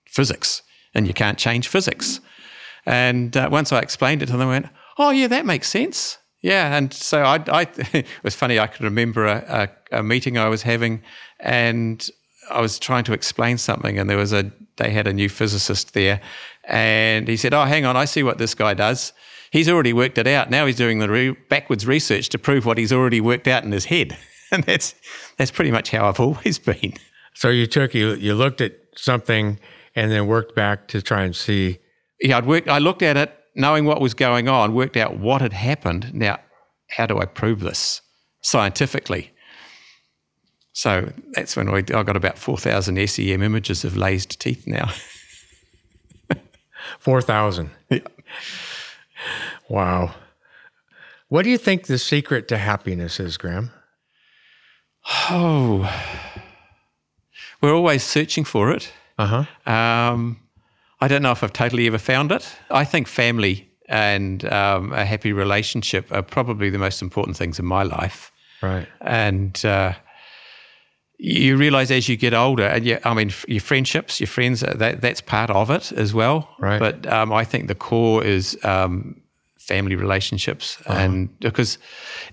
[0.07, 0.63] physics,
[0.95, 2.21] and you can't change physics.
[2.87, 4.67] And uh, once I explained it to them, I went,
[4.99, 6.19] Oh, yeah, that makes sense.
[6.43, 8.59] Yeah, and so I, I it was funny.
[8.59, 11.03] I could remember a, a, a, meeting I was having,
[11.39, 12.07] and
[12.51, 15.93] I was trying to explain something, and there was a they had a new physicist
[15.93, 16.21] there,
[16.65, 19.13] and he said, "Oh, hang on, I see what this guy does.
[19.51, 20.51] He's already worked it out.
[20.51, 23.73] Now he's doing the re- backwards research to prove what he's already worked out in
[23.73, 24.17] his head."
[24.51, 24.95] and that's
[25.37, 26.95] that's pretty much how I've always been.
[27.35, 29.59] So you took you you looked at something
[29.95, 31.79] and then worked back to try and see.
[32.21, 32.69] Yeah, I'd worked.
[32.69, 36.15] I looked at it, knowing what was going on, worked out what had happened.
[36.15, 36.39] Now,
[36.89, 38.03] how do I prove this
[38.43, 39.33] scientifically?
[40.73, 44.91] So that's when I, I got about four thousand SEM images of lased teeth now.
[46.99, 47.71] four thousand.
[47.91, 48.01] Yeah.
[49.69, 50.15] Wow.
[51.29, 53.71] What do you think the secret to happiness is, Graeme?
[55.31, 55.93] Oh,
[57.61, 58.93] we're always searching for it.
[59.21, 59.73] Uh-huh.
[59.73, 60.41] Um,
[61.01, 62.57] I don't know if I've totally ever found it.
[62.71, 67.65] I think family and um, a happy relationship are probably the most important things in
[67.65, 68.31] my life.
[68.63, 68.87] Right.
[69.01, 69.95] And uh,
[71.19, 74.75] you realize as you get older, and you, I mean, your friendships, your friends, uh,
[74.77, 76.49] that, that's part of it as well.
[76.59, 76.79] Right.
[76.79, 79.21] But um, I think the core is um,
[79.59, 80.79] family relationships.
[80.87, 80.99] Uh-huh.
[80.99, 81.79] And because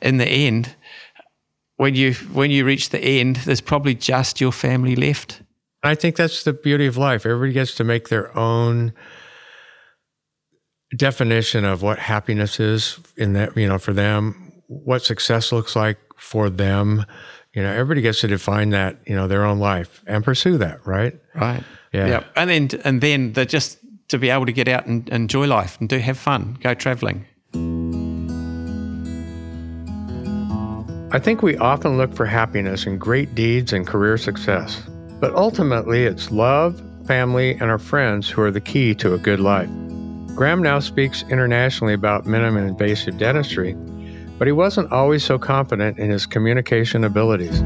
[0.02, 0.76] in the end,
[1.78, 5.42] when you when you reach the end, there's probably just your family left.
[5.84, 7.26] I think that's the beauty of life.
[7.26, 8.94] Everybody gets to make their own
[10.96, 15.98] definition of what happiness is in that, you know, for them, what success looks like
[16.18, 17.06] for them.
[17.54, 20.86] You know, everybody gets to define that, you know, their own life and pursue that,
[20.86, 21.20] right?
[21.36, 21.64] Right.
[21.94, 22.08] Yeah.
[22.08, 22.24] yeah.
[22.36, 25.80] And then and then they're just to be able to get out and enjoy life
[25.80, 27.26] and do have fun, go traveling.
[31.10, 34.82] I think we often look for happiness in great deeds and career success,
[35.20, 39.40] but ultimately it's love, family, and our friends who are the key to a good
[39.40, 39.70] life.
[40.36, 43.74] Graeme now speaks internationally about minimum invasive dentistry,
[44.38, 47.64] but he wasn't always so confident in his communication abilities.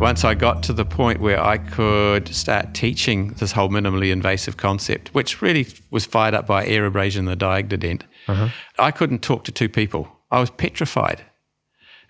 [0.00, 4.56] Once I got to the point where I could start teaching this whole minimally invasive
[4.56, 8.48] concept, which really was fired up by air abrasion and the diagnodent, uh-huh.
[8.78, 10.08] I couldn't talk to two people.
[10.30, 11.24] I was petrified.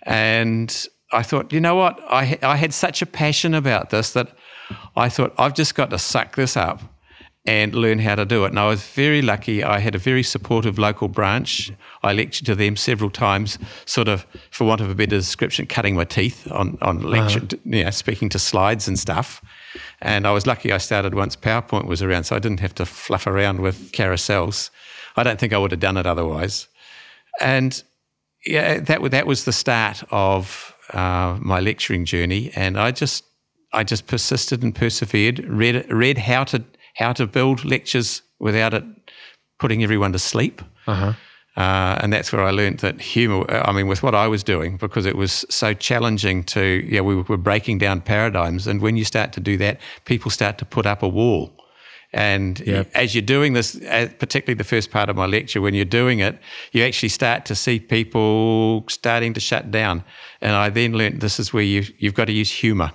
[0.02, 2.00] And I thought, you know what?
[2.08, 4.36] I, I had such a passion about this that
[4.96, 6.82] I thought, I've just got to suck this up
[7.46, 8.48] and learn how to do it.
[8.48, 9.62] And I was very lucky.
[9.62, 11.70] I had a very supportive local branch.
[12.02, 15.94] I lectured to them several times, sort of, for want of a better description, cutting
[15.94, 17.56] my teeth on, on lecture, uh-huh.
[17.64, 19.42] you know, speaking to slides and stuff.
[20.00, 22.86] And I was lucky I started once PowerPoint was around, so I didn't have to
[22.86, 24.70] fluff around with carousels.
[25.16, 26.66] I don't think I would have done it otherwise.
[27.40, 27.80] And
[28.44, 32.50] yeah, that, that was the start of uh, my lecturing journey.
[32.54, 33.24] And I just,
[33.72, 36.64] I just persisted and persevered, read, read how to
[36.96, 38.84] how to build lectures without it
[39.58, 40.62] putting everyone to sleep.
[40.86, 41.12] Uh-huh.
[41.56, 44.76] Uh, and that's where I learned that humor, I mean, with what I was doing,
[44.76, 48.66] because it was so challenging to, yeah, we were breaking down paradigms.
[48.66, 51.50] And when you start to do that, people start to put up a wall.
[52.12, 52.90] And yep.
[52.94, 56.38] as you're doing this, particularly the first part of my lecture, when you're doing it,
[56.72, 60.04] you actually start to see people starting to shut down.
[60.40, 62.92] And I then learned this is where you, you've got to use humor.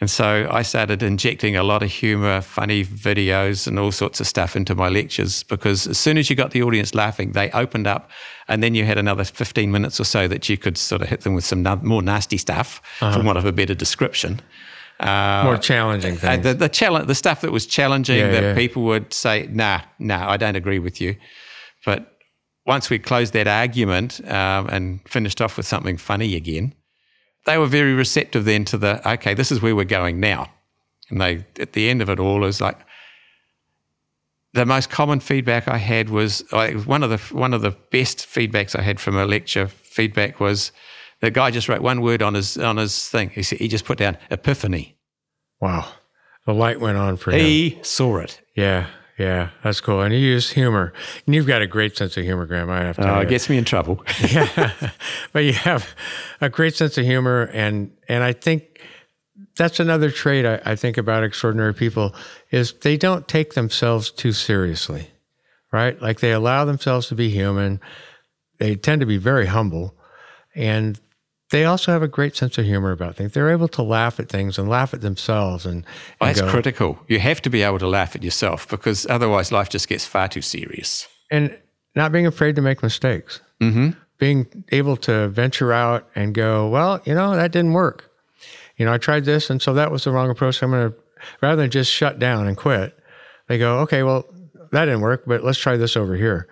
[0.00, 4.26] And so I started injecting a lot of humor, funny videos, and all sorts of
[4.26, 7.86] stuff into my lectures because as soon as you got the audience laughing, they opened
[7.86, 8.10] up.
[8.48, 11.20] And then you had another 15 minutes or so that you could sort of hit
[11.20, 13.18] them with some more nasty stuff, uh-huh.
[13.18, 14.40] for want of a better description.
[15.00, 16.44] Uh, more challenging things.
[16.44, 18.54] The, the, challenge, the stuff that was challenging yeah, that yeah.
[18.54, 21.16] people would say, nah, nah, I don't agree with you.
[21.84, 22.14] But
[22.64, 26.74] once we closed that argument um, and finished off with something funny again,
[27.44, 30.50] they were very receptive then to the okay, this is where we're going now.
[31.10, 32.78] And they at the end of it all is like
[34.54, 38.78] the most common feedback I had was one of the one of the best feedbacks
[38.78, 40.72] I had from a lecture feedback was
[41.24, 43.30] the guy just wrote one word on his on his thing.
[43.30, 44.96] He said he just put down epiphany.
[45.60, 45.88] Wow,
[46.46, 47.44] the light went on for he him.
[47.46, 48.40] He saw it.
[48.54, 50.02] Yeah, yeah, that's cool.
[50.02, 50.92] And you use humor.
[51.24, 52.68] And you've got a great sense of humor, Graeme.
[52.68, 53.16] I have to.
[53.16, 54.04] Oh, it gets me in trouble.
[54.28, 54.70] yeah,
[55.32, 55.94] but you have
[56.40, 58.80] a great sense of humor, and and I think
[59.56, 62.14] that's another trait I, I think about extraordinary people
[62.50, 65.10] is they don't take themselves too seriously,
[65.72, 66.00] right?
[66.02, 67.80] Like they allow themselves to be human.
[68.58, 69.94] They tend to be very humble,
[70.56, 71.00] and
[71.50, 73.32] they also have a great sense of humor about things.
[73.32, 75.66] They're able to laugh at things and laugh at themselves.
[75.66, 75.84] And,
[76.20, 76.98] and that's go, critical.
[77.06, 80.28] You have to be able to laugh at yourself because otherwise life just gets far
[80.28, 81.06] too serious.
[81.30, 81.56] And
[81.94, 83.40] not being afraid to make mistakes.
[83.60, 83.90] Mm-hmm.
[84.18, 88.10] Being able to venture out and go, well, you know, that didn't work.
[88.76, 90.58] You know, I tried this, and so that was the wrong approach.
[90.58, 90.98] So I'm going to,
[91.40, 92.98] rather than just shut down and quit,
[93.48, 94.24] they go, okay, well,
[94.72, 96.48] that didn't work, but let's try this over here.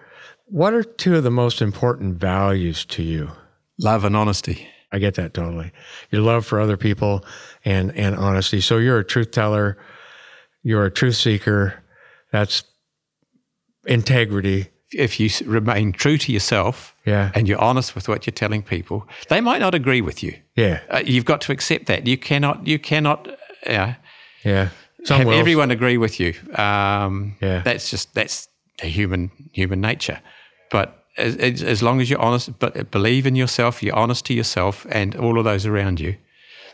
[0.47, 3.31] What are two of the most important values to you?
[3.79, 4.69] Love and honesty.
[4.93, 5.73] I get that totally.
[6.11, 7.25] Your love for other people
[7.65, 8.61] and and honesty.
[8.61, 9.79] So you're a truth teller.
[10.63, 11.83] You're a truth seeker.
[12.31, 12.65] That's
[13.87, 14.69] integrity.
[14.93, 17.33] If you remain true to yourself, yeah.
[17.35, 20.37] and you're honest with what you're telling people, they might not agree with you.
[20.55, 22.07] Yeah, uh, you've got to accept that.
[22.07, 22.67] You cannot.
[22.67, 23.27] You cannot.
[23.67, 23.95] Uh,
[24.45, 24.69] yeah.
[25.05, 26.35] Some have everyone agree with you.
[26.55, 27.63] Um, yeah.
[27.63, 28.49] That's just that's
[28.81, 30.21] human human nature.
[30.71, 34.87] But as, as long as you're honest, but believe in yourself, you're honest to yourself
[34.91, 36.17] and all of those around you,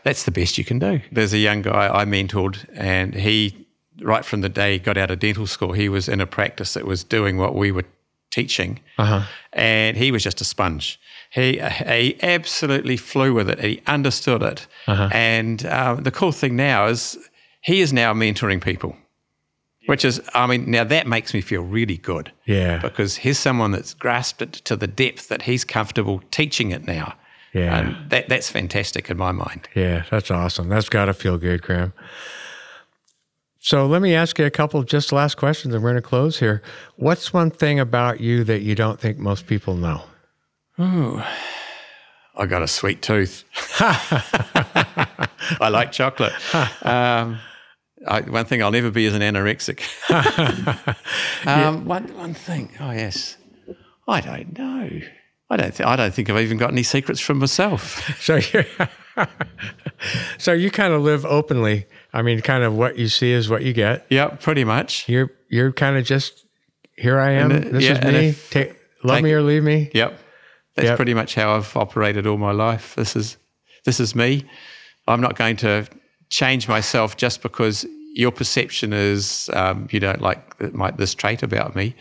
[0.03, 1.01] that's the best you can do.
[1.11, 3.67] There's a young guy I mentored, and he,
[4.01, 6.73] right from the day he got out of dental school, he was in a practice
[6.73, 7.85] that was doing what we were
[8.31, 9.25] teaching, uh-huh.
[9.53, 10.99] and he was just a sponge.
[11.31, 13.59] He he absolutely flew with it.
[13.59, 15.09] He understood it, uh-huh.
[15.11, 17.17] and uh, the cool thing now is
[17.61, 18.95] he is now mentoring people.
[19.89, 22.31] Which is, I mean, now that makes me feel really good.
[22.45, 22.77] Yeah.
[22.77, 27.15] Because here's someone that's grasped it to the depth that he's comfortable teaching it now.
[27.53, 27.75] Yeah.
[27.75, 29.67] And that, that's fantastic in my mind.
[29.73, 30.69] Yeah, that's awesome.
[30.69, 31.93] That's got to feel good, Graeme.
[33.57, 36.07] So let me ask you a couple of just last questions and we're going to
[36.07, 36.61] close here.
[36.97, 40.03] What's one thing about you that you don't think most people know?
[40.79, 41.19] Ooh,
[42.35, 43.43] I got a sweet tooth.
[45.59, 46.33] I like chocolate.
[46.83, 47.39] Um,
[48.07, 49.81] I, one thing I'll never be is an anorexic.
[51.47, 52.71] um, one, one thing.
[52.79, 53.37] Oh yes,
[54.07, 55.01] I don't know.
[55.49, 55.73] I don't.
[55.73, 58.15] Th- I don't think I've even got any secrets from myself.
[58.21, 58.63] so you,
[60.37, 61.87] so you kind of live openly.
[62.13, 64.05] I mean, kind of what you see is what you get.
[64.09, 65.09] Yeah, pretty much.
[65.09, 66.45] You're you're kind of just
[66.95, 67.19] here.
[67.19, 67.49] I am.
[67.49, 68.27] this yeah, is me.
[68.29, 68.69] If, Take,
[69.03, 69.89] love like, me or leave me.
[69.93, 70.19] Yep.
[70.75, 70.95] That's yep.
[70.95, 72.95] pretty much how I've operated all my life.
[72.95, 73.37] This is
[73.85, 74.45] this is me.
[75.07, 75.87] I'm not going to
[76.29, 81.75] change myself just because your perception is um, you don't like my, this trait about
[81.75, 81.95] me.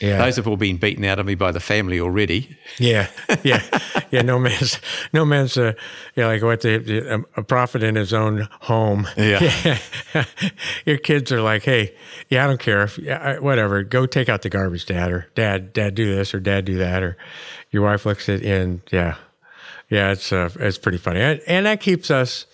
[0.00, 0.16] Yeah.
[0.16, 2.56] Those have all been beaten out of me by the family already.
[2.78, 3.08] Yeah,
[3.42, 3.62] yeah,
[4.10, 4.22] yeah.
[4.22, 4.80] No man's,
[5.12, 5.74] no man's, uh,
[6.16, 9.06] yeah, like what the, a prophet in his own home.
[9.18, 9.78] Yeah.
[10.14, 10.24] yeah.
[10.86, 11.94] Your kids are like, hey,
[12.30, 15.74] yeah, I don't care if, yeah, whatever, go take out the garbage, dad, or dad,
[15.74, 17.18] dad, do this, or dad, do that, or
[17.70, 19.16] your wife looks at in, yeah,
[19.90, 20.12] yeah.
[20.12, 22.46] It's uh, it's pretty funny, and, and that keeps us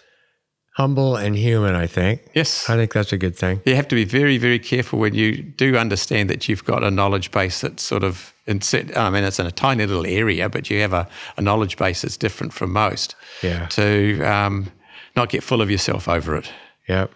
[0.76, 2.20] humble and human, I think.
[2.34, 2.68] Yes.
[2.68, 3.62] I think that's a good thing.
[3.64, 6.90] You have to be very, very careful when you do understand that you've got a
[6.90, 8.60] knowledge base that's sort of, in,
[8.94, 11.08] I mean, it's in a tiny little area, but you have a,
[11.38, 13.16] a knowledge base that's different from most.
[13.42, 13.66] Yeah.
[13.68, 14.70] To um,
[15.16, 16.52] not get full of yourself over it.
[16.88, 17.10] Yep.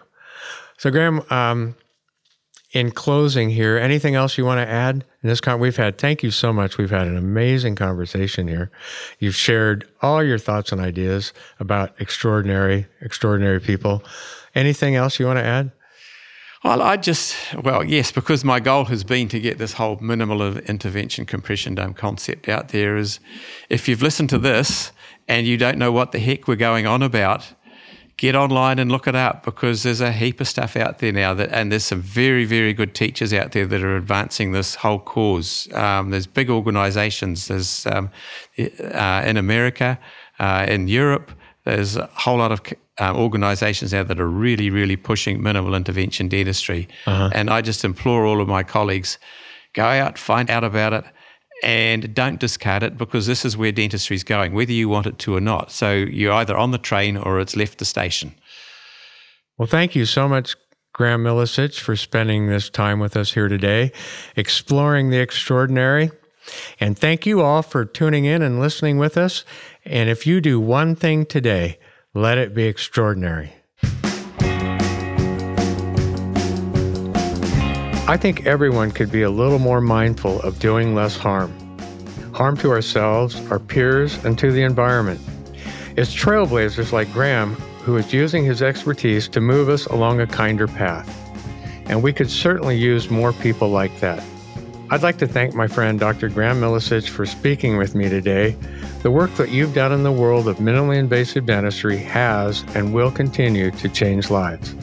[0.77, 1.75] So, Graeme, um,
[2.71, 5.03] in closing here, anything else you want to add?
[5.23, 6.77] In this con- we've had thank you so much.
[6.77, 8.71] We've had an amazing conversation here.
[9.19, 14.03] You've shared all your thoughts and ideas about extraordinary, extraordinary people.
[14.55, 15.71] Anything else you want to add?
[16.63, 20.43] Well, I just, well, yes, because my goal has been to get this whole minimal
[20.43, 22.97] of intervention compression dome concept out there.
[22.97, 23.19] Is
[23.69, 24.91] if you've listened to this
[25.27, 27.53] and you don't know what the heck we're going on about,
[28.21, 31.33] get online and look it up because there's a heap of stuff out there now
[31.33, 34.99] that, and there's some very, very good teachers out there that are advancing this whole
[34.99, 35.67] cause.
[35.73, 37.47] Um, there's big organizations.
[37.47, 38.11] There's um,
[38.59, 39.97] uh, in America,
[40.37, 41.31] uh, in Europe,
[41.65, 42.61] there's a whole lot of
[42.99, 46.87] uh, organizations now that are really, really pushing minimal intervention dentistry.
[47.07, 47.31] Uh-huh.
[47.33, 49.17] And I just implore all of my colleagues,
[49.73, 51.05] go out, find out about it
[51.63, 55.19] and don't discard it because this is where dentistry is going, whether you want it
[55.19, 55.71] to or not.
[55.71, 58.33] So you're either on the train or it's left the station.
[59.57, 60.55] Well, thank you so much,
[60.93, 63.91] Graeme Milicich, for spending this time with us here today,
[64.35, 66.11] exploring the extraordinary.
[66.79, 69.45] And thank you all for tuning in and listening with us.
[69.85, 71.77] And if you do one thing today,
[72.13, 73.53] let it be extraordinary.
[78.11, 81.49] I think everyone could be a little more mindful of doing less harm.
[82.33, 85.21] Harm to ourselves, our peers, and to the environment.
[85.95, 87.53] It's trailblazers like Graeme
[87.85, 91.07] who is using his expertise to move us along a kinder path.
[91.85, 94.21] And we could certainly use more people like that.
[94.89, 96.27] I'd like to thank my friend Dr.
[96.27, 98.57] Graeme Milicich for speaking with me today.
[99.03, 103.09] The work that you've done in the world of minimally invasive dentistry has and will
[103.09, 104.75] continue to change lives.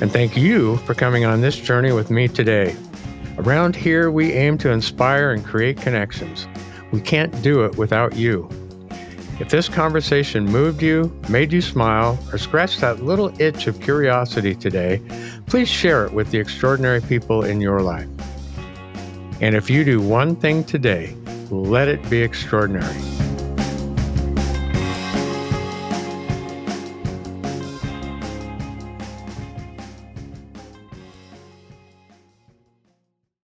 [0.00, 2.76] And thank you for coming on this journey with me today.
[3.38, 6.46] Around here, we aim to inspire and create connections.
[6.92, 8.48] We can't do it without you.
[9.40, 14.54] If this conversation moved you, made you smile, or scratched that little itch of curiosity
[14.54, 15.00] today,
[15.46, 18.08] please share it with the extraordinary people in your life.
[19.40, 21.16] And if you do one thing today,
[21.50, 23.27] let it be extraordinary.